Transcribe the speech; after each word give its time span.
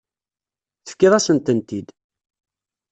Tefkiḍ-asen-tent-id. 0.85 1.87